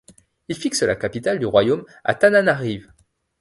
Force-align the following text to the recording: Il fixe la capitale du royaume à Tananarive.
Il 0.47 0.55
fixe 0.57 0.81
la 0.81 0.95
capitale 0.95 1.37
du 1.37 1.45
royaume 1.45 1.85
à 2.03 2.15
Tananarive. 2.15 2.91